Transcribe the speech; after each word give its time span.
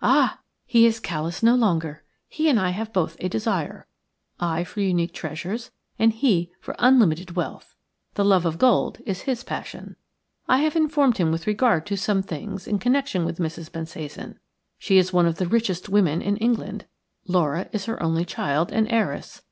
"Ah! 0.00 0.38
he 0.66 0.86
is 0.86 1.00
callous 1.00 1.42
no 1.42 1.56
longer. 1.56 2.04
He 2.28 2.48
and 2.48 2.60
I 2.60 2.70
have 2.70 2.92
both 2.92 3.16
a 3.18 3.28
desire, 3.28 3.88
I 4.38 4.62
for 4.62 4.80
unique 4.80 5.12
treasures 5.12 5.72
and 5.98 6.12
he 6.12 6.52
for 6.60 6.76
unlimited 6.78 7.34
wealth. 7.34 7.74
The 8.14 8.24
love 8.24 8.46
of 8.46 8.56
gold 8.58 8.98
is 9.04 9.22
his 9.22 9.42
passion. 9.42 9.96
I 10.46 10.58
have 10.58 10.76
informed 10.76 11.16
him 11.16 11.32
with 11.32 11.48
regard 11.48 11.86
to 11.86 11.96
some 11.96 12.22
things 12.22 12.68
in 12.68 12.78
connection 12.78 13.24
with 13.24 13.38
Mrs. 13.40 13.68
Bensasan. 13.72 14.38
She 14.78 14.96
is 14.96 15.12
one 15.12 15.26
of 15.26 15.38
the 15.38 15.48
richest 15.48 15.88
women 15.88 16.22
in 16.22 16.36
England; 16.36 16.86
Laura 17.26 17.68
is 17.72 17.86
her 17.86 18.00
only 18.00 18.24
child 18.24 18.70
and 18.72 18.88
heiress. 18.92 19.42